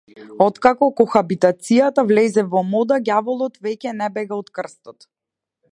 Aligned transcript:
Откако 0.43 0.87
кохабитацијата 1.01 2.05
влезе 2.13 2.45
во 2.55 2.65
мода, 2.71 2.99
ѓаволот 3.11 3.61
веќе 3.69 3.95
не 4.01 4.11
бега 4.17 4.41
од 4.45 4.53
крстот. 4.59 5.11